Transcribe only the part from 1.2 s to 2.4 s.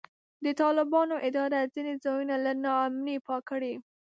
اداره ځینې ځایونه